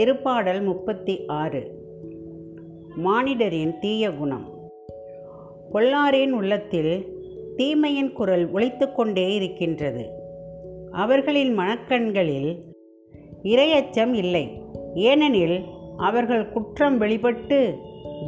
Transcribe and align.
திருப்பாடல் 0.00 0.64
முப்பத்தி 0.64 1.26
ஆறு. 1.26 1.70
மானிடரின் 3.04 3.78
தீய 3.78 4.12
குணம். 4.12 4.70
பொல்லாரின் 5.72 6.30
உள்ளத்தில் 6.30 7.06
தீமையின் 7.56 8.12
குரல் 8.12 8.50
ஒழித்து 8.50 8.92
கொண்டே 8.92 9.34
இருக்கின்றது. 9.34 10.10
அவர்களின் 10.90 11.58
மனக்கண்களில் 11.58 12.58
இரையச்சம் 13.42 14.12
இல்லை. 14.12 14.62
ஏனெனில் 14.94 15.64
அவர்கள் 15.96 16.48
குற்றம் 16.48 16.98
வெளிப்பட்டு 16.98 17.78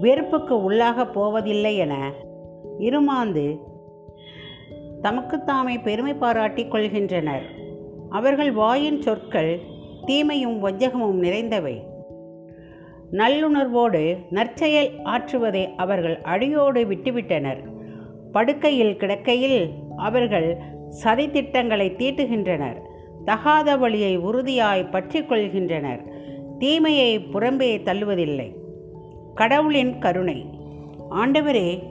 வெறுப்புக்கு 0.01 0.71
உள்ளாகப் 0.71 1.13
போவதில்லை 1.13 1.77
என 1.77 2.13
இருமாந்து 2.79 3.59
தமக்குத்தாமே 5.03 5.83
பெருமை 5.83 6.15
பாராட்டிக் 6.15 6.75
கொள்கின்றனர். 6.75 7.43
அவர்கள் 8.09 8.53
வாயின் 8.53 9.03
சொற்கள் 9.03 9.71
தீமையும் 10.05 10.69
வஞ்சகமும் 10.69 11.19
நிறைந்தவை. 11.23 11.83
நல்லுணர்வோடு 13.13 14.19
நற்செயல் 14.31 14.91
ஆற்றுவதை 15.05 15.75
அவர்கள் 15.77 16.21
அடியோடு 16.23 16.85
விட்டுவிட்டனர். 16.85 17.59
படுக்கையில் 18.33 18.97
கிடக்கையில் 18.97 19.71
அவர்கள் 19.97 20.57
சதித்திட்டங்களை 21.05 21.97
தீட்டுகின்றனர். 21.97 22.81
தகாத 23.25 23.77
வழியை 23.77 24.19
உறுதியாய் 24.19 24.91
பற்றி 24.91 25.21
கொள்கின்றனர். 25.21 26.01
தீமையை 26.59 27.19
புறம்பே 27.19 27.83
தள்ளுவதில்லை. 27.83 28.55
கடவுளின் 29.35 29.99
கருணை. 29.99 30.47
ஆண்டவரே 31.11 31.83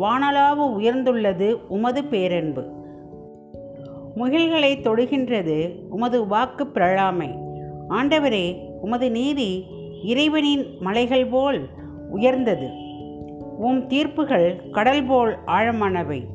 வானலாவு 0.00 0.64
உயர்ந்துள்ளது 0.78 1.58
உமது 1.68 2.04
பேரன்பு. 2.04 2.72
முகில்களை 4.16 4.80
தொடுகின்றது 4.80 5.74
உமது 5.90 6.26
வாக்கு 6.26 6.64
பிரழாமை 6.64 7.43
ஆண்டவரே 7.88 8.58
உமது 8.80 9.10
நீதி 9.10 9.64
இறைவனின் 10.02 10.76
மலைகள் 10.80 11.26
போல் 11.26 11.68
உயர்ந்தது. 12.10 12.68
உம் 13.58 13.88
தீர்ப்புகள் 13.88 14.70
கடல் 14.70 15.04
போல் 15.04 15.38
ஆழமானவை. 15.46 16.26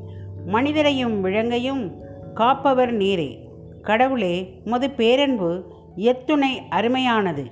மனிதரையும் 0.46 1.24
விலங்கையும் 1.24 1.92
காப்பவர் 2.34 2.94
நீரே. 2.94 3.38
கடவுளே 3.82 4.60
உமது 4.64 4.90
பேரன்பு 4.90 5.64
எத்துணை 5.96 6.62
அருமையானது. 6.70 7.46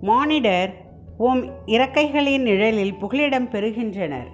மானிடர் 0.00 0.74
உம் 1.16 1.44
இறக்கைகளின் 1.66 2.38
நிழலில் 2.38 2.94
புகலிடம் 2.94 3.48
பெறுகின்றனர். 3.50 4.26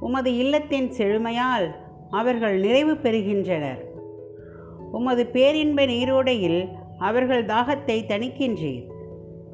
உமது 0.00 0.36
இல்லத்தின் 0.36 0.90
செழுமையால் 0.90 1.74
அவர்கள் 2.10 2.60
நிறைவு 2.60 2.94
பெறுகின்றனர். 2.94 3.84
உமது 4.92 5.26
பேரின்ப 5.26 5.86
நீரோடையில் 5.86 6.68
அவர்கள் 6.98 7.44
தாகத்தை 7.44 8.04
தணிக்கின்றீர். 8.08 8.84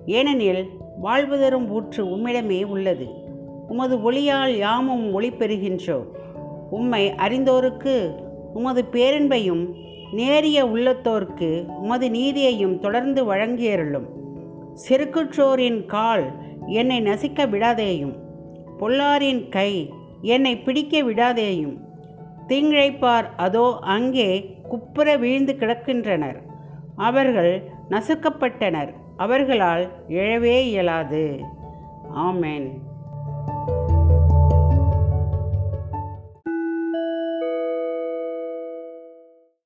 ஏனெனில் 0.07 0.69
வாழ்வு 1.01 1.41
தரும் 1.41 1.71
ஊற்று 1.71 2.05
உம்மிடமே 2.05 2.65
உள்ளது. 2.65 3.07
உமது 3.69 4.13
ஒளியால் 4.13 4.57
யாமும் 4.57 5.13
ஒளி 5.13 5.31
பெறுகின்றோம் 5.31 6.09
உம்மை 6.71 7.11
அறிந்தோருக்கு 7.11 8.15
உமது 8.55 8.85
பேரன்பையும் 8.93 9.75
நேரிய 10.13 10.65
உள்ளத்தோர்க்கு 10.65 11.67
உமது 11.67 12.09
நீதியையும் 12.11 12.79
தொடர்ந்து 12.79 13.35
வழங்கியருளும். 13.35 14.09
செருக்குற்றோரின் 14.89 15.87
கால் 15.87 16.33
என்னை 16.67 17.01
நசிக்க 17.01 17.47
விடாதேயும் 17.47 18.15
பொல்லாரின் 18.79 19.49
கை 19.49 19.93
என்னை 20.21 20.59
பிடிக்க 20.59 21.03
விடாதேயும். 21.03 21.77
தீங்கிழைப்பார் 22.49 23.27
அதோ 23.37 23.79
அங்கே 23.81 24.57
குப்புற 24.69 25.17
வீழ்ந்து 25.17 25.53
கிடக்கின்றனர். 25.53 26.39
அவர்கள் 27.01 27.71
நசுக்கப்பட்டனர். 27.91 28.95
அவர்களால் 29.17 29.89
எழவே 30.09 30.61
இயலாது. 30.61 31.41
ஆமேன். 32.15 32.69